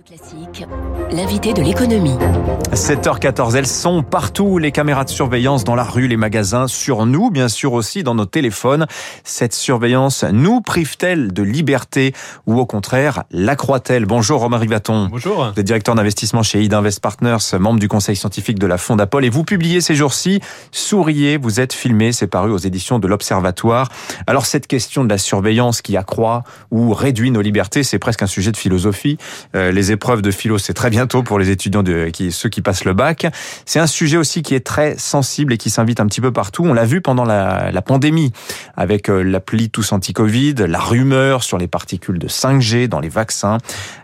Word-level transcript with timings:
Classique, 0.00 0.64
l'invité 1.10 1.52
de 1.52 1.60
l'économie. 1.60 2.16
7h14, 2.72 3.54
elles 3.56 3.66
sont 3.66 4.02
partout, 4.02 4.56
les 4.56 4.72
caméras 4.72 5.04
de 5.04 5.10
surveillance 5.10 5.64
dans 5.64 5.74
la 5.74 5.84
rue, 5.84 6.08
les 6.08 6.16
magasins, 6.16 6.66
sur 6.66 7.04
nous, 7.04 7.30
bien 7.30 7.48
sûr 7.48 7.74
aussi 7.74 8.02
dans 8.02 8.14
nos 8.14 8.24
téléphones. 8.24 8.86
Cette 9.22 9.52
surveillance 9.52 10.24
nous 10.24 10.62
prive-t-elle 10.62 11.34
de 11.34 11.42
liberté 11.42 12.14
ou 12.46 12.58
au 12.58 12.64
contraire 12.64 13.24
l'accroît-elle 13.30 14.06
Bonjour 14.06 14.40
Romain 14.40 14.56
Rivaton. 14.56 15.08
Bonjour. 15.10 15.52
Vous 15.52 15.60
êtes 15.60 15.66
directeur 15.66 15.94
d'investissement 15.94 16.42
chez 16.42 16.62
Id 16.62 16.72
Invest 16.72 17.00
Partners, 17.00 17.58
membre 17.60 17.78
du 17.78 17.88
conseil 17.88 18.16
scientifique 18.16 18.58
de 18.58 18.66
la 18.66 18.78
Fondapol 18.78 19.26
et 19.26 19.30
vous 19.30 19.44
publiez 19.44 19.82
ces 19.82 19.94
jours-ci 19.94 20.40
Souriez, 20.70 21.36
vous 21.36 21.60
êtes 21.60 21.74
filmé, 21.74 22.12
c'est 22.12 22.28
paru 22.28 22.50
aux 22.50 22.56
éditions 22.56 22.98
de 22.98 23.06
l'Observatoire. 23.08 23.90
Alors 24.26 24.46
cette 24.46 24.66
question 24.66 25.04
de 25.04 25.10
la 25.10 25.18
surveillance 25.18 25.82
qui 25.82 25.98
accroît 25.98 26.44
ou 26.70 26.94
réduit 26.94 27.30
nos 27.30 27.42
libertés, 27.42 27.82
c'est 27.82 27.98
presque 27.98 28.22
un 28.22 28.26
sujet 28.26 28.52
de 28.52 28.56
philosophie. 28.56 29.18
Euh, 29.54 29.70
les 29.70 29.81
épreuves 29.90 30.22
de 30.22 30.30
philo, 30.30 30.58
c'est 30.58 30.74
très 30.74 30.90
bientôt 30.90 31.22
pour 31.22 31.38
les 31.38 31.50
étudiants 31.50 31.82
de 31.82 32.10
ceux 32.30 32.48
qui 32.48 32.62
passent 32.62 32.84
le 32.84 32.92
bac. 32.94 33.26
C'est 33.66 33.80
un 33.80 33.86
sujet 33.86 34.16
aussi 34.16 34.42
qui 34.42 34.54
est 34.54 34.64
très 34.64 34.96
sensible 34.98 35.52
et 35.52 35.58
qui 35.58 35.70
s'invite 35.70 36.00
un 36.00 36.06
petit 36.06 36.20
peu 36.20 36.32
partout. 36.32 36.64
On 36.64 36.74
l'a 36.74 36.84
vu 36.84 37.00
pendant 37.00 37.24
la, 37.24 37.70
la 37.72 37.82
pandémie 37.82 38.32
avec 38.76 39.08
euh, 39.08 39.22
l'appli 39.22 39.70
Tous 39.70 39.92
Anti-Covid, 39.92 40.54
la 40.68 40.78
rumeur 40.78 41.42
sur 41.42 41.58
les 41.58 41.68
particules 41.68 42.18
de 42.18 42.28
5G 42.28 42.88
dans 42.88 43.00
les 43.00 43.08
vaccins. 43.08 43.58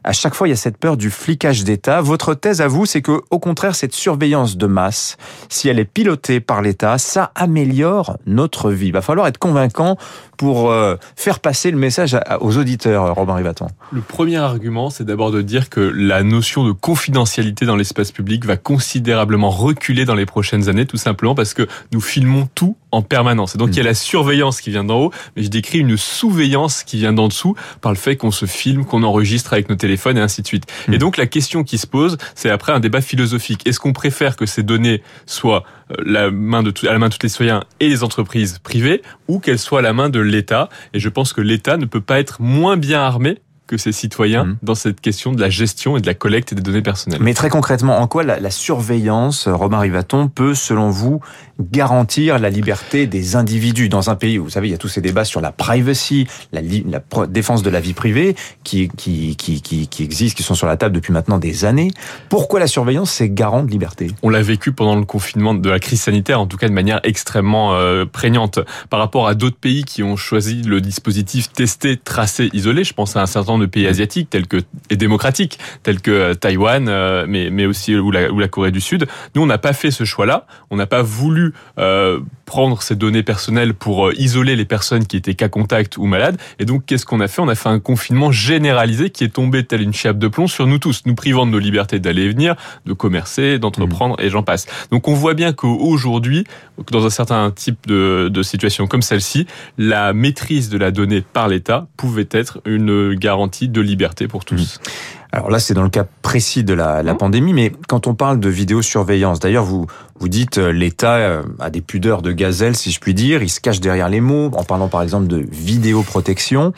À 0.04 0.12
chaque 0.12 0.34
fois, 0.34 0.48
il 0.48 0.50
y 0.50 0.54
a 0.54 0.56
cette 0.56 0.78
peur 0.78 0.96
du 0.96 1.10
flicage 1.10 1.64
d'État. 1.64 2.00
Votre 2.00 2.34
thèse 2.34 2.60
à 2.60 2.68
vous, 2.68 2.86
c'est 2.86 3.02
que, 3.02 3.20
au 3.30 3.38
contraire, 3.38 3.74
cette 3.74 3.94
surveillance 3.94 4.56
de 4.56 4.66
masse, 4.66 5.16
si 5.48 5.68
elle 5.68 5.78
est 5.78 5.84
pilotée 5.84 6.40
par 6.40 6.62
l'État, 6.62 6.98
ça 6.98 7.32
améliore 7.34 8.16
notre 8.26 8.70
vie. 8.70 8.86
Il 8.86 8.92
va 8.92 9.02
falloir 9.02 9.26
être 9.26 9.38
convaincant 9.38 9.96
pour 10.36 10.70
euh, 10.70 10.96
faire 11.16 11.40
passer 11.40 11.70
le 11.70 11.76
message 11.76 12.16
aux 12.40 12.56
auditeurs, 12.56 13.14
Robin 13.14 13.34
Rivaton. 13.34 13.66
Le 13.92 14.00
premier 14.00 14.36
argument, 14.36 14.88
c'est 14.88 15.04
d'abord 15.04 15.30
de 15.30 15.42
dire 15.42 15.67
que 15.68 15.80
la 15.80 16.22
notion 16.22 16.64
de 16.64 16.72
confidentialité 16.72 17.66
dans 17.66 17.76
l'espace 17.76 18.12
public 18.12 18.44
va 18.44 18.56
considérablement 18.56 19.50
reculer 19.50 20.04
dans 20.04 20.14
les 20.14 20.26
prochaines 20.26 20.68
années, 20.68 20.86
tout 20.86 20.96
simplement 20.96 21.34
parce 21.34 21.54
que 21.54 21.66
nous 21.92 22.00
filmons 22.00 22.48
tout 22.54 22.76
en 22.90 23.02
permanence. 23.02 23.54
Et 23.54 23.58
donc, 23.58 23.70
il 23.70 23.76
y 23.76 23.80
a 23.80 23.84
la 23.84 23.94
surveillance 23.94 24.60
qui 24.60 24.70
vient 24.70 24.84
d'en 24.84 24.98
haut, 24.98 25.12
mais 25.36 25.42
je 25.42 25.48
décris 25.48 25.78
une 25.78 25.96
sous-veillance 25.96 26.84
qui 26.84 26.96
vient 26.96 27.12
d'en 27.12 27.28
dessous 27.28 27.54
par 27.80 27.92
le 27.92 27.98
fait 27.98 28.16
qu'on 28.16 28.30
se 28.30 28.46
filme, 28.46 28.84
qu'on 28.84 29.02
enregistre 29.02 29.52
avec 29.52 29.68
nos 29.68 29.76
téléphones 29.76 30.16
et 30.16 30.20
ainsi 30.20 30.42
de 30.42 30.46
suite. 30.46 30.64
Et 30.90 30.98
donc, 30.98 31.16
la 31.16 31.26
question 31.26 31.64
qui 31.64 31.78
se 31.78 31.86
pose, 31.86 32.16
c'est 32.34 32.50
après 32.50 32.72
un 32.72 32.80
débat 32.80 33.00
philosophique. 33.00 33.66
Est-ce 33.66 33.80
qu'on 33.80 33.92
préfère 33.92 34.36
que 34.36 34.46
ces 34.46 34.62
données 34.62 35.02
soient 35.26 35.64
euh, 35.90 35.96
la 36.04 36.30
main 36.30 36.62
de 36.62 36.72
à 36.86 36.92
la 36.92 36.98
main 36.98 37.08
de 37.08 37.14
tous 37.14 37.22
les 37.22 37.28
citoyens 37.28 37.64
et 37.80 37.88
les 37.88 38.02
entreprises 38.02 38.58
privées 38.58 39.02
ou 39.26 39.40
qu'elles 39.40 39.58
soient 39.58 39.80
à 39.80 39.82
la 39.82 39.92
main 39.92 40.08
de 40.08 40.20
l'État? 40.20 40.68
Et 40.94 41.00
je 41.00 41.08
pense 41.08 41.32
que 41.32 41.40
l'État 41.40 41.76
ne 41.76 41.86
peut 41.86 42.00
pas 42.00 42.20
être 42.20 42.40
moins 42.40 42.76
bien 42.76 43.00
armé 43.00 43.38
que 43.68 43.76
ses 43.76 43.92
citoyens 43.92 44.44
mmh. 44.44 44.56
dans 44.62 44.74
cette 44.74 45.00
question 45.00 45.30
de 45.30 45.40
la 45.40 45.50
gestion 45.50 45.96
et 45.96 46.00
de 46.00 46.06
la 46.06 46.14
collecte 46.14 46.54
des 46.54 46.62
données 46.62 46.82
personnelles. 46.82 47.20
Mais 47.22 47.34
très 47.34 47.50
concrètement, 47.50 48.00
en 48.00 48.08
quoi 48.08 48.24
la, 48.24 48.40
la 48.40 48.50
surveillance, 48.50 49.46
Romain 49.46 49.78
Rivaton, 49.78 50.28
peut, 50.28 50.54
selon 50.54 50.90
vous, 50.90 51.20
garantir 51.60 52.38
la 52.38 52.50
liberté 52.50 53.06
des 53.06 53.36
individus 53.36 53.88
dans 53.88 54.10
un 54.10 54.16
pays 54.16 54.38
où, 54.38 54.44
vous 54.44 54.50
savez, 54.50 54.68
il 54.68 54.70
y 54.70 54.74
a 54.74 54.78
tous 54.78 54.88
ces 54.88 55.00
débats 55.00 55.24
sur 55.24 55.40
la 55.40 55.52
privacy, 55.52 56.26
la, 56.52 56.60
la 56.62 57.26
défense 57.26 57.62
de 57.62 57.70
la 57.70 57.80
vie 57.80 57.92
privée 57.92 58.34
qui, 58.64 58.88
qui, 58.96 59.36
qui, 59.36 59.60
qui, 59.60 59.86
qui 59.86 60.02
existent, 60.02 60.36
qui 60.36 60.42
sont 60.42 60.54
sur 60.54 60.66
la 60.66 60.76
table 60.76 60.94
depuis 60.94 61.12
maintenant 61.12 61.38
des 61.38 61.64
années. 61.64 61.90
Pourquoi 62.28 62.60
la 62.60 62.66
surveillance, 62.66 63.10
c'est 63.10 63.28
garant 63.28 63.62
de 63.62 63.70
liberté? 63.70 64.10
On 64.22 64.30
l'a 64.30 64.42
vécu 64.42 64.72
pendant 64.72 64.96
le 64.96 65.04
confinement 65.04 65.52
de 65.52 65.68
la 65.68 65.78
crise 65.78 66.00
sanitaire, 66.00 66.40
en 66.40 66.46
tout 66.46 66.56
cas 66.56 66.68
de 66.68 66.72
manière 66.72 67.00
extrêmement 67.04 67.74
euh, 67.74 68.06
prégnante. 68.06 68.60
Par 68.88 68.98
rapport 68.98 69.28
à 69.28 69.34
d'autres 69.34 69.58
pays 69.58 69.84
qui 69.84 70.02
ont 70.02 70.16
choisi 70.16 70.62
le 70.62 70.80
dispositif 70.80 71.52
testé, 71.52 71.98
tracé, 71.98 72.48
isolé, 72.54 72.84
je 72.84 72.94
pense 72.94 73.14
à 73.16 73.20
un 73.20 73.26
certain 73.26 73.52
nombre 73.52 73.57
de 73.58 73.66
pays 73.66 73.86
asiatiques 73.86 74.30
tels 74.30 74.46
que 74.46 74.58
et 74.90 74.96
démocratiques 74.96 75.58
tels 75.82 76.00
que 76.00 76.10
euh, 76.10 76.34
Taïwan, 76.34 76.88
euh, 76.88 77.26
mais 77.28 77.50
mais 77.50 77.66
aussi 77.66 77.94
ou 77.96 78.10
la, 78.10 78.30
ou 78.30 78.38
la 78.38 78.48
Corée 78.48 78.70
du 78.70 78.80
Sud. 78.80 79.06
Nous, 79.34 79.42
on 79.42 79.46
n'a 79.46 79.58
pas 79.58 79.72
fait 79.72 79.90
ce 79.90 80.04
choix-là. 80.04 80.46
On 80.70 80.76
n'a 80.76 80.86
pas 80.86 81.02
voulu 81.02 81.54
euh, 81.78 82.20
prendre 82.48 82.80
ces 82.82 82.96
données 82.96 83.22
personnelles 83.22 83.74
pour 83.74 84.10
isoler 84.14 84.56
les 84.56 84.64
personnes 84.64 85.06
qui 85.06 85.18
étaient 85.18 85.34
cas 85.34 85.50
contact 85.50 85.98
ou 85.98 86.06
malades. 86.06 86.38
Et 86.58 86.64
donc, 86.64 86.86
qu'est-ce 86.86 87.04
qu'on 87.04 87.20
a 87.20 87.28
fait? 87.28 87.42
On 87.42 87.48
a 87.48 87.54
fait 87.54 87.68
un 87.68 87.78
confinement 87.78 88.32
généralisé 88.32 89.10
qui 89.10 89.22
est 89.22 89.28
tombé 89.28 89.64
tel 89.64 89.82
une 89.82 89.92
chape 89.92 90.18
de 90.18 90.28
plomb 90.28 90.46
sur 90.46 90.66
nous 90.66 90.78
tous, 90.78 91.02
nous 91.04 91.14
privant 91.14 91.44
de 91.44 91.50
nos 91.50 91.58
libertés 91.58 92.00
d'aller 92.00 92.22
et 92.22 92.28
venir, 92.30 92.56
de 92.86 92.94
commercer, 92.94 93.58
d'entreprendre 93.58 94.16
mmh. 94.18 94.24
et 94.24 94.30
j'en 94.30 94.42
passe. 94.42 94.66
Donc, 94.90 95.08
on 95.08 95.14
voit 95.14 95.34
bien 95.34 95.52
qu'aujourd'hui, 95.52 96.44
dans 96.90 97.04
un 97.04 97.10
certain 97.10 97.50
type 97.50 97.86
de, 97.86 98.30
de 98.32 98.42
situation 98.42 98.86
comme 98.86 99.02
celle-ci, 99.02 99.46
la 99.76 100.14
maîtrise 100.14 100.70
de 100.70 100.78
la 100.78 100.90
donnée 100.90 101.20
par 101.20 101.48
l'État 101.48 101.86
pouvait 101.98 102.28
être 102.30 102.62
une 102.64 103.14
garantie 103.14 103.68
de 103.68 103.82
liberté 103.82 104.26
pour 104.26 104.46
tous. 104.46 104.78
Mmh. 104.78 105.18
Alors 105.30 105.50
là, 105.50 105.58
c'est 105.58 105.74
dans 105.74 105.82
le 105.82 105.90
cas 105.90 106.06
précis 106.22 106.64
de 106.64 106.72
la, 106.72 107.02
la, 107.02 107.14
pandémie, 107.14 107.52
mais 107.52 107.72
quand 107.86 108.06
on 108.06 108.14
parle 108.14 108.40
de 108.40 108.48
vidéosurveillance, 108.48 109.40
d'ailleurs, 109.40 109.64
vous 109.64 109.86
vous 110.20 110.28
dites 110.28 110.58
l'État 110.58 111.42
a 111.58 111.70
des 111.70 111.80
pudeurs 111.80 112.22
de 112.22 112.32
gazelle, 112.32 112.76
si 112.76 112.90
je 112.90 113.00
puis 113.00 113.14
dire, 113.14 113.42
il 113.42 113.48
se 113.48 113.60
cache 113.60 113.80
derrière 113.80 114.08
les 114.08 114.20
mots, 114.20 114.50
en 114.54 114.64
parlant 114.64 114.88
par 114.88 115.02
exemple 115.02 115.26
de 115.26 115.44
vidéoprotection. 115.50 116.72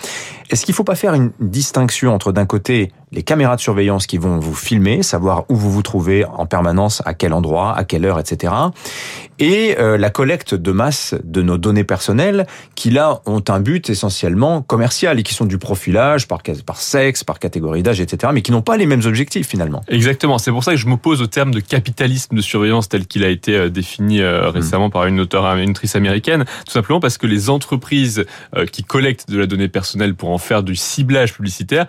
Est-ce 0.50 0.64
qu'il 0.64 0.72
ne 0.72 0.76
faut 0.76 0.84
pas 0.84 0.96
faire 0.96 1.14
une 1.14 1.30
distinction 1.40 2.12
entre 2.12 2.32
d'un 2.32 2.46
côté 2.46 2.92
les 3.12 3.22
caméras 3.22 3.56
de 3.56 3.60
surveillance 3.60 4.06
qui 4.06 4.18
vont 4.18 4.38
vous 4.38 4.54
filmer, 4.54 5.02
savoir 5.02 5.44
où 5.48 5.56
vous 5.56 5.70
vous 5.70 5.82
trouvez 5.82 6.24
en 6.24 6.46
permanence, 6.46 7.02
à 7.04 7.14
quel 7.14 7.32
endroit, 7.32 7.76
à 7.76 7.84
quelle 7.84 8.04
heure, 8.04 8.20
etc. 8.20 8.52
Et 9.38 9.76
euh, 9.78 9.96
la 9.96 10.10
collecte 10.10 10.54
de 10.54 10.70
masse 10.70 11.14
de 11.24 11.42
nos 11.42 11.58
données 11.58 11.84
personnelles 11.84 12.46
qui 12.74 12.90
là 12.90 13.20
ont 13.26 13.42
un 13.48 13.60
but 13.60 13.90
essentiellement 13.90 14.62
commercial 14.62 15.18
et 15.18 15.22
qui 15.22 15.34
sont 15.34 15.46
du 15.46 15.58
profilage 15.58 16.28
par, 16.28 16.42
par 16.64 16.76
sexe, 16.76 17.24
par 17.24 17.38
catégorie 17.38 17.82
d'âge, 17.82 18.00
etc. 18.00 18.32
Mais 18.34 18.42
qui 18.42 18.52
n'ont 18.52 18.62
pas 18.62 18.76
les 18.76 18.86
mêmes 18.86 19.04
objectifs 19.04 19.48
finalement. 19.48 19.82
Exactement. 19.88 20.38
C'est 20.38 20.52
pour 20.52 20.62
ça 20.62 20.72
que 20.72 20.76
je 20.76 20.86
m'oppose 20.86 21.20
au 21.22 21.26
terme 21.26 21.52
de 21.52 21.60
capitalisme 21.60 22.36
de 22.36 22.42
surveillance 22.42 22.88
tel 22.88 23.06
qu'il 23.06 23.24
a 23.24 23.29
été 23.30 23.56
euh, 23.56 23.68
défini 23.68 24.20
euh, 24.20 24.50
récemment 24.50 24.88
mmh. 24.88 24.92
par 24.92 25.06
une 25.06 25.20
auteure, 25.20 25.46
une 25.56 25.70
autrice 25.70 25.96
américaine. 25.96 26.44
Tout 26.66 26.72
simplement 26.72 27.00
parce 27.00 27.18
que 27.18 27.26
les 27.26 27.50
entreprises 27.50 28.24
qui 28.72 28.84
collectent 28.84 29.30
de 29.30 29.38
la 29.38 29.46
donnée 29.46 29.68
personnelle 29.68 30.14
pour 30.14 30.30
en 30.30 30.38
faire 30.38 30.62
du 30.62 30.76
ciblage 30.76 31.32
publicitaire 31.32 31.86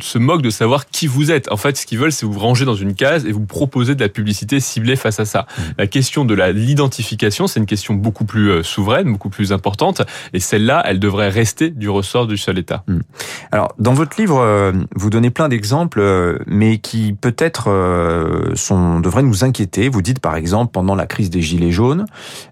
se 0.00 0.18
moquent 0.18 0.42
de 0.42 0.50
savoir 0.50 0.86
qui 0.86 1.06
vous 1.06 1.30
êtes. 1.30 1.50
En 1.50 1.56
fait, 1.56 1.76
ce 1.76 1.86
qu'ils 1.86 1.98
veulent, 1.98 2.12
c'est 2.12 2.26
vous 2.26 2.38
ranger 2.38 2.64
dans 2.64 2.74
une 2.74 2.94
case 2.94 3.26
et 3.26 3.32
vous 3.32 3.46
proposer 3.46 3.94
de 3.94 4.00
la 4.00 4.08
publicité 4.08 4.60
ciblée 4.60 4.96
face 4.96 5.20
à 5.20 5.24
ça. 5.24 5.46
Mmh. 5.46 5.62
La 5.78 5.86
question 5.86 6.24
de 6.24 6.34
l'identification, 6.34 7.46
c'est 7.46 7.60
une 7.60 7.66
question 7.66 7.94
beaucoup 7.94 8.24
plus 8.24 8.50
euh, 8.50 8.62
souveraine, 8.62 9.10
beaucoup 9.12 9.30
plus 9.30 9.52
importante, 9.52 10.02
et 10.32 10.40
celle-là, 10.40 10.82
elle 10.86 10.98
devrait 10.98 11.28
rester 11.28 11.70
du 11.70 11.88
ressort 11.88 12.26
du 12.26 12.36
seul 12.36 12.58
État. 12.58 12.84
Mmh. 12.86 12.98
Alors, 13.52 13.74
dans 13.78 13.94
votre 13.94 14.20
livre, 14.20 14.38
euh, 14.38 14.72
vous 14.94 15.10
donnez 15.10 15.30
plein 15.30 15.48
d'exemples, 15.48 16.00
euh, 16.00 16.38
mais 16.46 16.78
qui 16.78 17.12
peut-être 17.12 17.64
sont 18.54 19.00
devraient 19.00 19.22
nous 19.22 19.44
inquiéter. 19.44 19.88
Vous 19.88 20.02
dites 20.02 20.20
par 20.20 20.36
exemple, 20.36 20.72
la 20.94 21.06
crise 21.06 21.30
des 21.30 21.42
gilets 21.42 21.72
jaunes, 21.72 22.06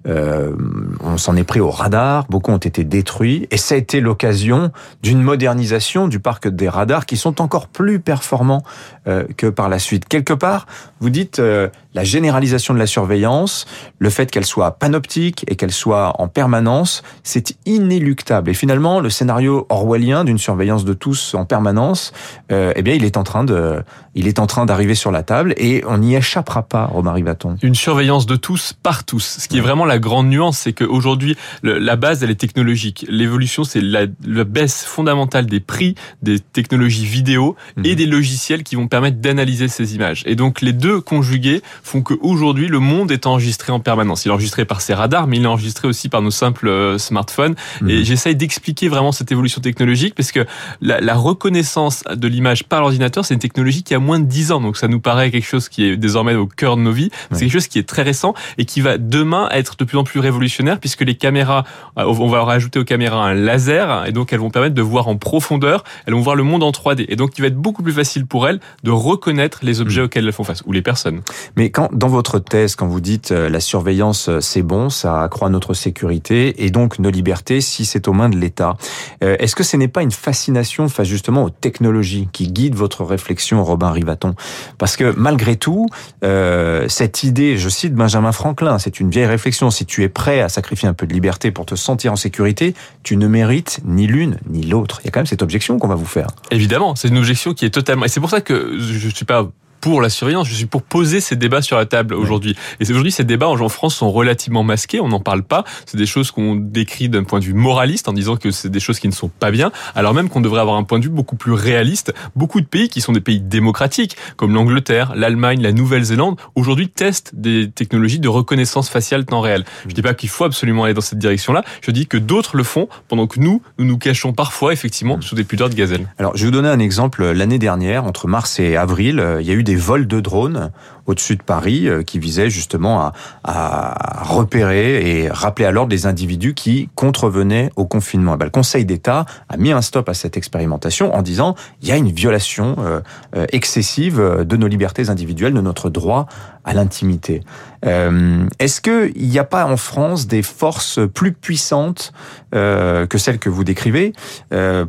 on 0.06 1.18
s'en 1.18 1.36
est 1.36 1.44
pris 1.44 1.60
au 1.60 1.70
radar, 1.70 2.26
beaucoup 2.28 2.52
ont 2.52 2.56
été 2.58 2.84
détruits, 2.84 3.46
et 3.50 3.56
ça 3.56 3.74
a 3.74 3.78
été 3.78 4.00
l'occasion 4.00 4.72
d'une 5.02 5.22
modernisation 5.22 6.08
du 6.08 6.20
parc 6.20 6.48
des 6.48 6.68
radars 6.68 7.06
qui 7.06 7.16
sont 7.16 7.40
encore 7.40 7.68
plus 7.68 8.00
performants 8.00 8.62
euh, 9.06 9.24
que 9.36 9.46
par 9.46 9.68
la 9.68 9.78
suite. 9.78 10.08
Quelque 10.08 10.32
part, 10.32 10.66
vous 11.00 11.10
dites 11.10 11.38
euh, 11.38 11.68
la 11.94 12.04
généralisation 12.04 12.74
de 12.74 12.78
la 12.78 12.86
surveillance, 12.86 13.66
le 13.98 14.10
fait 14.10 14.30
qu'elle 14.30 14.44
soit 14.44 14.72
panoptique 14.78 15.44
et 15.48 15.56
qu'elle 15.56 15.72
soit 15.72 16.20
en 16.20 16.28
permanence, 16.28 17.02
c'est 17.22 17.56
inéluctable. 17.66 18.50
Et 18.50 18.54
finalement, 18.54 19.00
le 19.00 19.10
scénario 19.10 19.66
orwellien 19.68 20.24
d'une 20.24 20.38
surveillance 20.38 20.84
de 20.84 20.92
tous 20.92 21.34
en 21.34 21.44
permanence, 21.44 22.12
euh, 22.50 22.72
eh 22.76 22.82
bien, 22.82 22.94
il 22.94 23.04
est 23.04 23.16
en 23.16 23.24
train 23.24 23.44
de, 23.44 23.82
il 24.14 24.28
est 24.28 24.38
en 24.38 24.46
train 24.46 24.66
d'arriver 24.66 24.94
sur 24.94 25.10
la 25.10 25.22
table 25.22 25.54
et 25.56 25.82
on 25.86 25.98
n'y 25.98 26.14
échappera 26.14 26.62
pas, 26.62 26.86
Romain 26.86 27.12
Rivaton. 27.12 27.56
Une 27.62 27.74
surveillance 27.74 28.21
de 28.26 28.36
tous 28.36 28.74
par 28.82 29.04
tous. 29.04 29.38
Ce 29.40 29.48
qui 29.48 29.58
est 29.58 29.60
vraiment 29.60 29.84
la 29.84 29.98
grande 29.98 30.28
nuance, 30.28 30.58
c'est 30.58 30.72
qu'aujourd'hui, 30.72 31.36
la 31.62 31.96
base, 31.96 32.22
elle 32.22 32.30
est 32.30 32.36
technologique. 32.36 33.04
L'évolution, 33.08 33.64
c'est 33.64 33.80
la, 33.80 34.06
la, 34.24 34.44
baisse 34.44 34.84
fondamentale 34.84 35.46
des 35.46 35.60
prix 35.60 35.94
des 36.22 36.40
technologies 36.40 37.06
vidéo 37.06 37.56
et 37.84 37.92
mmh. 37.92 37.96
des 37.96 38.06
logiciels 38.06 38.62
qui 38.62 38.76
vont 38.76 38.88
permettre 38.88 39.18
d'analyser 39.18 39.68
ces 39.68 39.94
images. 39.94 40.22
Et 40.26 40.34
donc, 40.34 40.60
les 40.60 40.72
deux 40.72 41.00
conjugués 41.00 41.62
font 41.82 42.02
qu'aujourd'hui, 42.02 42.68
le 42.68 42.80
monde 42.80 43.10
est 43.12 43.26
enregistré 43.26 43.72
en 43.72 43.80
permanence. 43.80 44.24
Il 44.24 44.28
est 44.28 44.32
enregistré 44.32 44.64
par 44.64 44.80
ses 44.80 44.94
radars, 44.94 45.26
mais 45.26 45.36
il 45.38 45.44
est 45.44 45.46
enregistré 45.46 45.88
aussi 45.88 46.08
par 46.08 46.22
nos 46.22 46.30
simples 46.30 46.68
euh, 46.68 46.98
smartphones. 46.98 47.54
Mmh. 47.80 47.90
Et 47.90 48.04
j'essaye 48.04 48.36
d'expliquer 48.36 48.88
vraiment 48.88 49.12
cette 49.12 49.32
évolution 49.32 49.60
technologique 49.60 50.14
parce 50.14 50.32
que 50.32 50.46
la, 50.80 51.00
la 51.00 51.14
reconnaissance 51.14 52.04
de 52.12 52.28
l'image 52.28 52.64
par 52.64 52.80
l'ordinateur, 52.80 53.24
c'est 53.24 53.34
une 53.34 53.40
technologie 53.40 53.82
qui 53.82 53.94
a 53.94 53.98
moins 53.98 54.18
de 54.18 54.26
10 54.26 54.52
ans. 54.52 54.60
Donc 54.60 54.76
ça 54.76 54.88
nous 54.88 55.00
paraît 55.00 55.30
quelque 55.30 55.46
chose 55.46 55.68
qui 55.68 55.84
est 55.84 55.96
désormais 55.96 56.34
au 56.34 56.46
cœur 56.46 56.76
de 56.76 56.82
nos 56.82 56.92
vies. 56.92 57.10
C'est 57.32 57.40
quelque 57.40 57.52
chose 57.52 57.68
qui 57.68 57.78
est 57.78 57.88
très 57.88 58.02
intéressant 58.12 58.34
et 58.58 58.64
qui 58.64 58.80
va 58.80 58.98
demain 58.98 59.48
être 59.50 59.76
de 59.76 59.84
plus 59.84 59.98
en 59.98 60.04
plus 60.04 60.20
révolutionnaire 60.20 60.78
puisque 60.78 61.02
les 61.02 61.14
caméras, 61.14 61.64
euh, 61.98 62.04
on 62.04 62.28
va 62.28 62.44
rajouter 62.44 62.78
aux 62.78 62.84
caméras 62.84 63.24
un 63.24 63.34
laser 63.34 64.06
et 64.06 64.12
donc 64.12 64.32
elles 64.32 64.40
vont 64.40 64.50
permettre 64.50 64.74
de 64.74 64.82
voir 64.82 65.08
en 65.08 65.16
profondeur, 65.16 65.84
elles 66.06 66.14
vont 66.14 66.20
voir 66.20 66.36
le 66.36 66.42
monde 66.42 66.62
en 66.62 66.70
3D 66.70 67.06
et 67.08 67.16
donc 67.16 67.38
il 67.38 67.40
va 67.42 67.48
être 67.48 67.56
beaucoup 67.56 67.82
plus 67.82 67.92
facile 67.92 68.26
pour 68.26 68.48
elles 68.48 68.60
de 68.82 68.90
reconnaître 68.90 69.60
les 69.62 69.80
objets 69.80 70.02
mmh. 70.02 70.04
auxquels 70.04 70.26
elles 70.26 70.32
font 70.32 70.44
face 70.44 70.62
ou 70.66 70.72
les 70.72 70.82
personnes. 70.82 71.22
Mais 71.56 71.70
quand 71.70 71.88
dans 71.92 72.08
votre 72.08 72.38
thèse, 72.38 72.76
quand 72.76 72.86
vous 72.86 73.00
dites 73.00 73.32
euh, 73.32 73.48
la 73.48 73.60
surveillance 73.60 74.28
c'est 74.40 74.62
bon, 74.62 74.90
ça 74.90 75.22
accroît 75.22 75.48
notre 75.48 75.74
sécurité 75.74 76.64
et 76.64 76.70
donc 76.70 76.98
nos 76.98 77.10
libertés 77.10 77.60
si 77.60 77.84
c'est 77.84 78.08
aux 78.08 78.12
mains 78.12 78.28
de 78.28 78.36
l'État, 78.36 78.76
est-ce 79.20 79.54
que 79.54 79.62
ce 79.62 79.76
n'est 79.76 79.88
pas 79.88 80.02
une 80.02 80.10
fascination 80.10 80.88
face 80.88 81.06
justement 81.06 81.44
aux 81.44 81.50
technologies 81.50 82.28
qui 82.32 82.48
guident 82.48 82.74
votre 82.74 83.04
réflexion, 83.04 83.64
Robin 83.64 83.90
Rivaton? 83.90 84.34
Parce 84.78 84.96
que 84.96 85.14
malgré 85.16 85.56
tout, 85.56 85.86
euh, 86.24 86.88
cette 86.88 87.22
idée, 87.22 87.56
je 87.56 87.68
cite 87.68 87.94
Benjamin 88.02 88.32
Franklin, 88.32 88.80
c'est 88.80 88.98
une 88.98 89.10
vieille 89.10 89.26
réflexion, 89.26 89.70
si 89.70 89.86
tu 89.86 90.02
es 90.02 90.08
prêt 90.08 90.40
à 90.40 90.48
sacrifier 90.48 90.88
un 90.88 90.92
peu 90.92 91.06
de 91.06 91.12
liberté 91.12 91.52
pour 91.52 91.66
te 91.66 91.76
sentir 91.76 92.12
en 92.12 92.16
sécurité, 92.16 92.74
tu 93.04 93.16
ne 93.16 93.28
mérites 93.28 93.78
ni 93.84 94.08
l'une 94.08 94.38
ni 94.50 94.62
l'autre. 94.62 94.98
Il 95.02 95.04
y 95.04 95.08
a 95.08 95.12
quand 95.12 95.20
même 95.20 95.26
cette 95.26 95.42
objection 95.42 95.78
qu'on 95.78 95.86
va 95.86 95.94
vous 95.94 96.04
faire. 96.04 96.26
Évidemment, 96.50 96.96
c'est 96.96 97.06
une 97.06 97.18
objection 97.18 97.54
qui 97.54 97.64
est 97.64 97.70
totalement... 97.70 98.04
Et 98.04 98.08
c'est 98.08 98.18
pour 98.18 98.30
ça 98.30 98.40
que 98.40 98.76
je 98.76 99.06
ne 99.06 99.12
suis 99.12 99.24
pas 99.24 99.48
pour 99.82 100.00
la 100.00 100.08
surveillance, 100.08 100.48
je 100.48 100.54
suis 100.54 100.66
pour 100.66 100.82
poser 100.82 101.20
ces 101.20 101.34
débats 101.34 101.60
sur 101.60 101.76
la 101.76 101.86
table 101.86 102.14
aujourd'hui. 102.14 102.56
Et 102.78 102.88
aujourd'hui, 102.88 103.10
ces 103.10 103.24
débats 103.24 103.48
en 103.48 103.68
France 103.68 103.96
sont 103.96 104.12
relativement 104.12 104.62
masqués, 104.62 105.00
on 105.00 105.08
n'en 105.08 105.18
parle 105.18 105.42
pas. 105.42 105.64
C'est 105.86 105.96
des 105.96 106.06
choses 106.06 106.30
qu'on 106.30 106.54
décrit 106.54 107.08
d'un 107.08 107.24
point 107.24 107.40
de 107.40 107.44
vue 107.44 107.52
moraliste 107.52 108.08
en 108.08 108.12
disant 108.12 108.36
que 108.36 108.52
c'est 108.52 108.70
des 108.70 108.78
choses 108.78 109.00
qui 109.00 109.08
ne 109.08 109.12
sont 109.12 109.28
pas 109.28 109.50
bien, 109.50 109.72
alors 109.96 110.14
même 110.14 110.28
qu'on 110.28 110.40
devrait 110.40 110.60
avoir 110.60 110.76
un 110.76 110.84
point 110.84 111.00
de 111.00 111.04
vue 111.04 111.10
beaucoup 111.10 111.34
plus 111.34 111.52
réaliste. 111.52 112.14
Beaucoup 112.36 112.60
de 112.60 112.66
pays 112.66 112.88
qui 112.88 113.00
sont 113.00 113.10
des 113.10 113.20
pays 113.20 113.40
démocratiques, 113.40 114.16
comme 114.36 114.54
l'Angleterre, 114.54 115.14
l'Allemagne, 115.16 115.60
la 115.60 115.72
Nouvelle-Zélande, 115.72 116.38
aujourd'hui 116.54 116.88
testent 116.88 117.34
des 117.34 117.68
technologies 117.68 118.20
de 118.20 118.28
reconnaissance 118.28 118.88
faciale 118.88 119.24
temps 119.24 119.40
réel. 119.40 119.64
Je 119.88 119.94
dis 119.94 120.02
pas 120.02 120.14
qu'il 120.14 120.28
faut 120.28 120.44
absolument 120.44 120.84
aller 120.84 120.94
dans 120.94 121.00
cette 121.00 121.18
direction-là, 121.18 121.64
je 121.84 121.90
dis 121.90 122.06
que 122.06 122.18
d'autres 122.18 122.56
le 122.56 122.62
font 122.62 122.88
pendant 123.08 123.26
que 123.26 123.40
nous, 123.40 123.62
nous 123.78 123.84
nous 123.84 123.98
cachons 123.98 124.32
parfois 124.32 124.72
effectivement 124.72 125.20
sous 125.20 125.34
des 125.34 125.42
pudeurs 125.42 125.70
de 125.70 125.74
gazelle. 125.74 126.06
Alors, 126.18 126.36
je 126.36 126.42
vais 126.42 126.46
vous 126.46 126.52
donner 126.52 126.68
un 126.68 126.78
exemple. 126.78 127.24
L'année 127.32 127.58
dernière, 127.58 128.04
entre 128.04 128.28
mars 128.28 128.60
et 128.60 128.76
avril, 128.76 129.18
euh, 129.18 129.40
il 129.40 129.48
y 129.48 129.50
a 129.50 129.54
eu 129.54 129.64
des 129.64 129.71
vols 129.76 130.06
de 130.06 130.20
drones 130.20 130.70
au-dessus 131.06 131.36
de 131.36 131.42
Paris 131.42 131.88
euh, 131.88 132.02
qui 132.02 132.18
visaient 132.18 132.50
justement 132.50 133.12
à, 133.44 134.22
repérer 134.22 135.22
et 135.22 135.28
rappeler 135.28 135.66
à 135.66 135.70
l'ordre 135.70 135.90
des 135.90 136.06
individus 136.06 136.54
qui 136.54 136.88
contrevenaient 136.94 137.70
au 137.76 137.84
confinement. 137.84 138.36
Ben, 138.36 138.46
le 138.46 138.50
Conseil 138.50 138.84
d'État 138.84 139.26
a 139.48 139.56
mis 139.56 139.72
un 139.72 139.82
stop 139.82 140.08
à 140.08 140.14
cette 140.14 140.36
expérimentation 140.36 141.14
en 141.14 141.22
disant 141.22 141.54
il 141.82 141.88
y 141.88 141.92
a 141.92 141.96
une 141.96 142.10
violation 142.10 142.76
euh, 142.78 143.00
euh, 143.36 143.46
excessive 143.52 144.20
de 144.20 144.56
nos 144.56 144.66
libertés 144.66 145.10
individuelles, 145.10 145.54
de 145.54 145.60
notre 145.60 145.90
droit 145.90 146.26
à 146.64 146.74
l'intimité. 146.74 147.42
Est-ce 147.82 148.80
qu'il 148.80 149.28
n'y 149.28 149.40
a 149.40 149.44
pas 149.44 149.66
en 149.66 149.76
France 149.76 150.28
des 150.28 150.42
forces 150.42 151.00
plus 151.12 151.32
puissantes 151.32 152.12
que 152.52 153.18
celles 153.18 153.40
que 153.40 153.48
vous 153.48 153.64
décrivez 153.64 154.12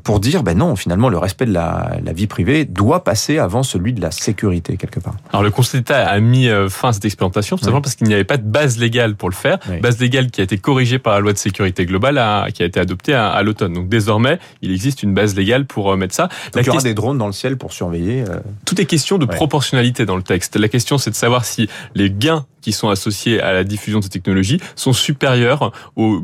pour 0.03 0.19
dire 0.19 0.43
ben 0.43 0.55
non, 0.55 0.75
finalement, 0.75 1.09
le 1.09 1.17
respect 1.17 1.47
de 1.47 1.53
la, 1.53 1.93
la 2.03 2.13
vie 2.13 2.27
privée 2.27 2.65
doit 2.65 3.03
passer 3.03 3.39
avant 3.39 3.63
celui 3.63 3.93
de 3.93 4.01
la 4.01 4.11
sécurité 4.11 4.77
quelque 4.77 4.99
part? 4.99 5.15
Alors 5.31 5.41
le 5.41 5.49
Conseil 5.49 5.81
d'État 5.81 6.02
a 6.09 6.19
mis 6.19 6.47
euh, 6.47 6.69
fin 6.69 6.89
à 6.89 6.93
cette 6.93 7.05
expérimentation, 7.05 7.57
tout 7.57 7.63
simplement 7.63 7.81
parce 7.81 7.95
qu'il 7.95 8.07
n'y 8.07 8.13
avait 8.13 8.23
pas 8.23 8.37
de 8.37 8.43
base 8.43 8.77
légale 8.77 9.15
pour 9.15 9.29
le 9.29 9.35
faire. 9.35 9.59
Base 9.81 9.99
légale 9.99 10.31
qui 10.31 10.41
a 10.41 10.43
été 10.43 10.57
corrigée 10.57 10.99
par 10.99 11.13
la 11.13 11.19
loi 11.19 11.33
de 11.33 11.37
sécurité 11.37 11.85
globale, 11.85 12.51
qui 12.53 12.63
a 12.63 12.65
été 12.65 12.79
adoptée 12.79 13.13
à, 13.13 13.41
l'automne. 13.43 13.73
Donc 13.73 13.89
désormais, 13.89 14.39
il 14.61 14.71
existe 14.71 15.03
une 15.03 15.13
base 15.13 15.35
légale 15.35 15.65
pour 15.65 15.91
euh, 15.91 15.97
mettre 15.97 16.15
ça. 16.15 16.29
Donc 16.53 16.63
il 16.63 16.67
y 16.67 16.69
aura 16.69 16.81
des 16.81 16.93
drones 16.93 17.17
dans 17.17 17.27
le 17.27 17.33
ciel 17.33 17.57
pour 17.57 17.73
surveiller. 17.73 18.21
Euh, 18.21 18.39
Tout 18.65 18.79
est 18.79 18.85
question 18.85 19.17
de 19.17 19.25
proportionnalité 19.25 20.05
dans 20.05 20.15
le 20.15 20.23
texte. 20.23 20.55
La 20.55 20.67
question, 20.67 20.97
c'est 20.97 21.11
de 21.11 21.15
savoir 21.15 21.45
si 21.45 21.69
les 21.95 22.09
gains 22.09 22.45
qui 22.63 22.71
sont 22.71 22.89
associés 22.89 23.39
à 23.41 23.53
la 23.53 23.63
diffusion 23.63 23.99
de 23.99 24.03
ces 24.03 24.09
technologies 24.09 24.59
sont 24.75 24.93
supérieurs 24.93 25.71
au 25.95 26.23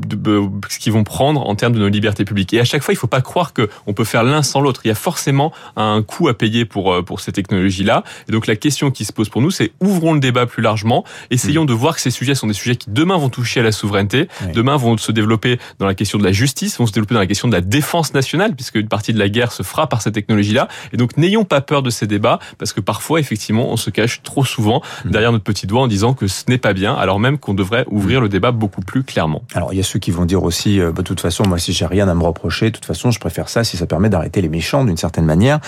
ce 0.69 0.79
qu'ils 0.79 0.93
vont 0.93 1.03
prendre 1.03 1.47
en 1.47 1.55
termes 1.55 1.73
de 1.73 1.79
nos 1.79 1.89
libertés 1.89 2.25
publiques. 2.25 2.53
Et 2.53 2.59
à 2.59 2.65
chaque 2.65 2.81
fois, 2.81 2.93
il 2.93 2.97
ne 2.97 2.99
faut 2.99 3.07
pas 3.07 3.21
croire 3.21 3.53
que 3.53 3.69
on 3.85 3.93
peut 3.93 4.03
faire 4.03 4.23
l'un 4.23 4.41
sans 4.41 4.61
l'autre. 4.61 4.81
Il 4.85 4.87
y 4.87 4.91
a 4.91 4.95
forcément 4.95 5.51
un 5.75 6.01
coût 6.01 6.29
à 6.29 6.33
payer 6.37 6.65
pour 6.65 6.93
euh, 6.93 7.01
pour 7.01 7.19
ces 7.19 7.31
technologies-là. 7.31 8.03
Et 8.27 8.31
donc 8.31 8.47
la 8.47 8.55
question 8.55 8.89
qui 8.91 9.05
se 9.05 9.13
pose 9.13 9.29
pour 9.29 9.41
nous, 9.41 9.51
c'est 9.51 9.71
ouvrons 9.81 10.13
le 10.13 10.19
débat 10.19 10.45
plus 10.45 10.63
largement, 10.63 11.03
essayons 11.29 11.63
mm. 11.63 11.67
de 11.67 11.73
voir 11.73 11.95
que 11.95 12.01
ces 12.01 12.11
sujets 12.11 12.35
sont 12.35 12.47
des 12.47 12.53
sujets 12.53 12.75
qui 12.75 12.89
demain 12.89 13.17
vont 13.17 13.29
toucher 13.29 13.59
à 13.59 13.63
la 13.63 13.71
souveraineté, 13.71 14.27
demain 14.53 14.77
vont 14.77 14.97
se 14.97 15.11
développer 15.11 15.59
dans 15.79 15.85
la 15.85 15.95
question 15.95 16.17
de 16.17 16.23
la 16.23 16.31
justice, 16.31 16.77
vont 16.77 16.87
se 16.87 16.93
développer 16.93 17.13
dans 17.13 17.19
la 17.19 17.27
question 17.27 17.47
de 17.47 17.53
la 17.53 17.61
défense 17.61 18.13
nationale, 18.13 18.55
puisque 18.55 18.75
une 18.75 18.87
partie 18.87 19.13
de 19.13 19.19
la 19.19 19.29
guerre 19.29 19.51
se 19.51 19.63
fera 19.63 19.87
par 19.87 20.01
ces 20.01 20.11
technologies-là. 20.11 20.67
Et 20.93 20.97
donc 20.97 21.17
n'ayons 21.17 21.45
pas 21.45 21.61
peur 21.61 21.83
de 21.83 21.89
ces 21.89 22.07
débats, 22.07 22.39
parce 22.57 22.73
que 22.73 22.81
parfois, 22.81 23.19
effectivement, 23.19 23.69
on 23.69 23.77
se 23.77 23.89
cache 23.89 24.21
trop 24.23 24.45
souvent 24.45 24.81
mm. 25.05 25.11
derrière 25.11 25.31
notre 25.31 25.43
petit 25.43 25.67
doigt 25.67 25.81
en 25.81 25.87
disant 25.87 26.13
que 26.13 26.27
ce 26.29 26.43
n'est 26.47 26.57
pas 26.57 26.73
bien, 26.73 26.93
alors 26.93 27.19
même 27.19 27.37
qu'on 27.37 27.53
devrait 27.53 27.85
ouvrir 27.89 28.21
le 28.21 28.29
débat 28.29 28.51
beaucoup 28.51 28.81
plus 28.81 29.03
clairement. 29.03 29.41
Alors 29.53 29.73
il 29.73 29.77
y 29.77 29.79
a 29.79 29.83
ceux 29.83 29.99
qui 29.99 30.11
vont 30.11 30.25
dire 30.25 30.43
aussi, 30.43 30.79
euh, 30.79 30.91
bah, 30.91 31.01
de 31.01 31.07
toute 31.07 31.21
façon, 31.21 31.43
moi 31.47 31.57
si 31.57 31.73
j'ai 31.73 31.85
rien 31.85 32.07
à 32.07 32.13
me 32.13 32.23
reprocher, 32.23 32.67
de 32.67 32.75
toute 32.75 32.85
façon 32.85 33.11
je 33.11 33.19
préfère 33.19 33.49
ça 33.49 33.63
si 33.63 33.77
ça 33.77 33.85
permet 33.85 34.09
d'arrêter 34.09 34.41
les 34.41 34.49
méchants 34.49 34.85
d'une 34.85 34.97
certaine 34.97 35.25
manière. 35.25 35.59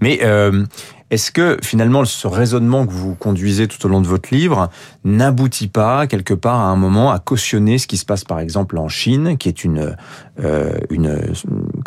Mais 0.00 0.20
euh, 0.22 0.64
est-ce 1.10 1.30
que 1.30 1.56
finalement 1.62 2.04
ce 2.04 2.26
raisonnement 2.26 2.86
que 2.86 2.92
vous 2.92 3.14
conduisez 3.14 3.66
tout 3.66 3.84
au 3.86 3.88
long 3.88 4.02
de 4.02 4.06
votre 4.06 4.34
livre 4.34 4.68
n'aboutit 5.04 5.68
pas 5.68 6.06
quelque 6.06 6.34
part 6.34 6.60
à 6.60 6.66
un 6.66 6.76
moment 6.76 7.10
à 7.10 7.18
cautionner 7.18 7.78
ce 7.78 7.86
qui 7.86 7.96
se 7.96 8.04
passe 8.04 8.24
par 8.24 8.40
exemple 8.40 8.76
en 8.76 8.88
Chine, 8.88 9.38
qui 9.38 9.48
est 9.48 9.64
une 9.64 9.96
euh, 10.44 10.72
une 10.90 11.18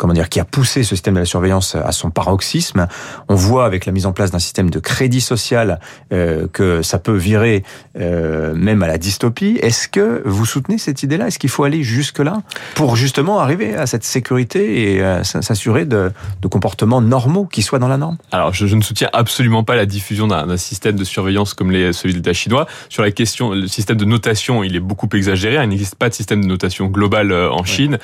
comment 0.02 0.14
dire 0.14 0.28
qui 0.28 0.40
a 0.40 0.44
poussé 0.44 0.82
ce 0.82 0.96
système 0.96 1.14
de 1.14 1.20
la 1.20 1.24
surveillance 1.24 1.76
à 1.76 1.92
son 1.92 2.10
paroxysme. 2.10 2.88
On 3.28 3.36
voit 3.36 3.66
avec 3.66 3.86
la 3.86 3.92
mise 3.92 4.04
en 4.04 4.12
place 4.12 4.32
d'un 4.32 4.40
système 4.40 4.68
de 4.68 4.80
crédit 4.80 5.20
social 5.20 5.78
euh, 6.12 6.48
que 6.52 6.82
ça 6.82 6.98
peut 6.98 7.14
virer 7.14 7.62
euh, 7.96 8.52
même 8.52 8.82
à 8.82 8.88
la 8.88 8.98
dystopie. 8.98 9.60
Est-ce 9.62 9.86
que 9.86 10.20
vous 10.24 10.44
soutenez 10.44 10.78
cette 10.78 11.04
idée-là? 11.04 11.28
Est-ce 11.28 11.38
qu'il 11.38 11.50
faut 11.50 11.62
aller 11.62 11.84
jusque 11.84 12.18
là 12.18 12.42
pour 12.74 12.96
justement 12.96 13.38
arriver 13.38 13.76
à 13.76 13.86
cette 13.86 14.02
sécurité 14.02 14.96
et 14.96 15.22
s'assurer 15.22 15.84
de, 15.84 16.10
de 16.40 16.48
comportements 16.48 17.00
normaux 17.00 17.44
qui 17.44 17.62
soient 17.62 17.78
dans 17.78 17.86
la 17.86 17.96
norme? 17.96 18.16
Alors 18.32 18.52
je, 18.52 18.66
je 18.66 18.74
ne 18.74 18.82
soutiens 18.82 19.10
absolument 19.12 19.62
pas 19.62 19.76
la 19.76 19.86
diffusion 19.86 20.26
d'un 20.26 20.56
système 20.56 20.96
de 20.96 21.04
surveillance 21.04 21.54
comme 21.54 21.70
les, 21.70 21.92
celui 21.92 22.14
de 22.14 22.18
l'État 22.18 22.32
chinois. 22.32 22.66
Sur 22.88 23.04
la 23.04 23.12
question, 23.12 23.52
le 23.52 23.68
système 23.68 23.98
de 23.98 24.04
notation, 24.04 24.64
il 24.64 24.74
est 24.74 24.80
beaucoup 24.80 25.08
exagéré. 25.12 25.62
Il 25.62 25.68
n'existe 25.68 25.94
pas 25.94 26.08
de 26.08 26.14
système 26.14 26.42
de 26.42 26.48
notation 26.48 26.86
global 26.86 27.30
euh, 27.30 27.52
en 27.52 27.62
Chine. 27.62 27.98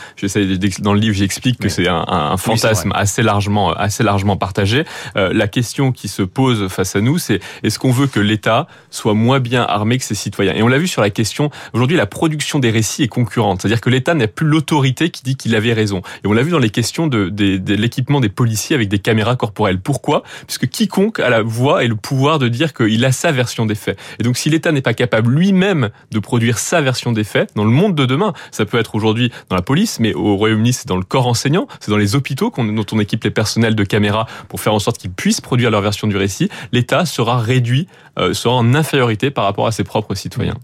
Dans 0.79 0.93
le 0.93 1.01
livre, 1.01 1.17
j'explique 1.17 1.59
que 1.59 1.69
c'est 1.69 1.88
un, 1.89 2.05
un, 2.07 2.37
fantasme 2.37 2.93
assez 2.95 3.23
largement, 3.23 3.73
assez 3.73 4.03
largement 4.03 4.37
partagé. 4.37 4.85
Euh, 5.17 5.33
la 5.33 5.49
question 5.49 5.93
qui 5.93 6.09
se 6.09 6.23
pose 6.23 6.69
face 6.69 6.97
à 6.97 7.01
nous, 7.01 7.19
c'est 7.19 7.41
est-ce 7.63 7.79
qu'on 7.79 7.91
veut 7.91 8.07
que 8.07 8.21
l'État 8.21 8.67
soit 8.91 9.15
moins 9.15 9.41
bien 9.41 9.63
armé 9.63 9.99
que 9.99 10.05
ses 10.05 10.15
citoyens? 10.15 10.55
Et 10.55 10.63
on 10.63 10.69
l'a 10.69 10.79
vu 10.79 10.87
sur 10.87 11.03
la 11.03 11.11
question. 11.11 11.51
Aujourd'hui, 11.73 11.97
la 11.97 12.07
production 12.07 12.59
des 12.59 12.71
récits 12.71 13.03
est 13.03 13.09
concurrente, 13.09 13.63
c'est-à-dire 13.63 13.81
que 13.81 13.91
l'État 13.91 14.15
n'a 14.15 14.29
plus 14.29 14.47
l'autorité 14.47 15.11
qui 15.11 15.23
dit 15.23 15.37
qu'il 15.37 15.55
avait 15.55 15.73
raison. 15.73 16.03
Et 16.25 16.27
on 16.27 16.33
l'a 16.33 16.43
vu 16.43 16.51
dans 16.51 16.59
les 16.59 16.71
questions 16.71 17.07
de, 17.07 17.29
de, 17.29 17.57
de 17.57 17.75
l'équipement 17.75 18.21
des 18.21 18.29
policiers 18.29 18.75
avec 18.75 18.89
des 18.89 18.99
caméras 18.99 19.37
corporelles. 19.37 19.81
Pourquoi? 19.81 20.23
Puisque 20.47 20.69
quiconque 20.69 21.21
a 21.21 21.31
la 21.31 21.43
voix 21.43 21.85
et 21.85 21.89
le 21.89 21.97
pouvoir 21.97 22.39
de 22.39 22.49
dire 22.49 22.75
qu'il 22.75 23.05
a 23.05 23.13
sa 23.13 23.33
version 23.33 23.67
des 23.67 23.75
faits. 23.75 23.99
Et 24.19 24.23
donc 24.23 24.37
si 24.37 24.51
l'État 24.51 24.73
n'est 24.73 24.83
pas 24.83 24.95
capable 24.95 25.33
lui-même 25.33 25.91
de 26.11 26.19
produire 26.19 26.59
sa 26.59 26.81
version 26.81 27.13
des 27.13 27.25
faits, 27.25 27.51
dans 27.55 27.65
le 27.65 27.71
monde 27.71 27.95
de 27.95 28.05
demain, 28.05 28.33
ça 28.51 28.65
peut 28.65 28.79
être 28.79 28.95
aujourd'hui 28.95 29.31
dans 29.49 29.57
la 29.57 29.63
police, 29.63 30.01
mais 30.01 30.15
au 30.15 30.37
Royaume-Uni 30.37 30.73
c'est 30.73 30.89
dans 30.89 30.97
le 30.97 31.05
corps 31.05 31.27
enseignant, 31.27 31.68
c'est 31.81 31.91
dans 31.91 31.97
les 31.97 32.15
hôpitaux 32.15 32.53
dont 32.57 32.87
on 32.93 33.01
équipe 33.01 33.25
les 33.25 33.31
personnels 33.31 33.75
de 33.75 33.85
caméras 33.85 34.27
pour 34.49 34.61
faire 34.61 34.75
en 34.75 34.79
sorte 34.79 34.99
qu'ils 34.99 35.11
puissent 35.11 35.41
produire 35.41 35.71
leur 35.71 35.81
version 35.81 36.07
du 36.07 36.17
récit, 36.17 36.49
l'État 36.73 37.07
sera 37.07 37.39
réduit, 37.39 37.89
euh, 38.19 38.35
sera 38.35 38.55
en 38.55 38.75
infériorité 38.75 39.31
par 39.31 39.45
rapport 39.45 39.67
à 39.67 39.73
ses 39.73 39.85
propres 39.85 40.15
citoyens. 40.15 40.57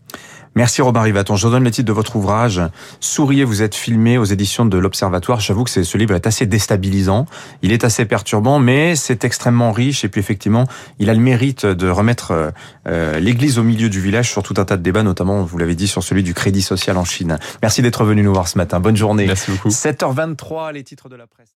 Merci 0.55 0.83
Robin 0.83 1.03
Rivaton. 1.03 1.37
Je 1.37 1.49
donne 1.49 1.65
le 1.65 1.71
titre 1.71 1.87
de 1.89 1.93
votre 1.93 2.17
ouvrage. 2.17 2.63
Souriez, 3.01 3.45
vous 3.45 3.63
êtes 3.63 3.75
filmé 3.75 4.19
aux 4.19 4.25
éditions 4.25 4.65
de 4.65 4.79
l'Observatoire. 4.79 5.41
J'avoue 5.41 5.65
que 5.65 5.71
ce 5.71 5.99
livre 5.99 6.15
est 6.15 6.27
assez 6.27 6.47
déstabilisant. 6.47 7.27
Il 7.63 7.73
est 7.73 7.85
assez 7.85 8.05
perturbant, 8.05 8.59
mais 8.59 8.95
c'est 8.95 9.25
extrêmement 9.25 9.73
riche. 9.73 10.05
Et 10.05 10.09
puis 10.09 10.21
effectivement, 10.21 10.67
il 10.99 11.11
a 11.11 11.15
le 11.15 11.21
mérite 11.21 11.67
de 11.67 11.89
remettre 11.89 12.31
euh, 12.31 12.51
euh, 12.87 13.19
l'église 13.19 13.59
au 13.59 13.63
milieu 13.63 13.89
du 13.89 14.01
village 14.01 14.31
sur 14.31 14.43
tout 14.43 14.55
un 14.59 14.65
tas 14.65 14.77
de 14.77 14.83
débats, 14.83 15.03
notamment, 15.03 15.43
vous 15.43 15.59
l'avez 15.59 15.75
dit, 15.75 15.89
sur 15.89 16.03
celui 16.03 16.23
du 16.23 16.35
crédit 16.35 16.63
social 16.63 16.97
en 16.97 17.05
Chine. 17.05 17.39
Merci 17.63 17.83
d'être 17.83 18.05
venu 18.05 18.23
nous 18.23 18.33
voir 18.33 18.49
ce 18.49 18.59
matin. 18.59 18.81
Bonne 18.81 18.97
journée. 18.97 19.27
Merci 19.27 19.51
beaucoup. 19.51 19.69
7h23, 19.69 20.73
les 20.73 20.85
titres 20.85 21.09
de 21.09 21.17
la 21.17 21.27
presse. 21.27 21.55